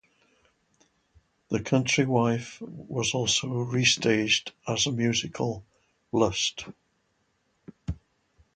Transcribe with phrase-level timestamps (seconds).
[1.49, 5.63] "The Country Wife" was also restaged as a musical
[6.11, 6.65] "Lust".